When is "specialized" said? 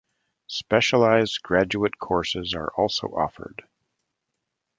0.47-1.43